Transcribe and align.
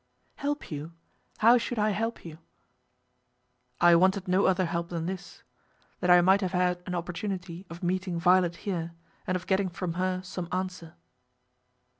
"Help 0.37 0.71
you? 0.71 0.93
How 1.45 1.59
should 1.59 1.77
I 1.77 1.91
help 1.91 2.25
you?" 2.25 2.39
"I 3.79 3.95
wanted 3.95 4.27
no 4.27 4.47
other 4.47 4.65
help 4.65 4.89
than 4.89 5.05
this, 5.05 5.43
that 5.99 6.09
I 6.09 6.21
might 6.21 6.41
have 6.41 6.53
had 6.53 6.81
an 6.87 6.95
opportunity 6.95 7.67
of 7.69 7.83
meeting 7.83 8.19
Violet 8.19 8.55
here, 8.65 8.93
and 9.27 9.35
of 9.35 9.45
getting 9.45 9.69
from 9.69 9.93
her 10.01 10.21
some 10.23 10.47
answer." 10.51 10.95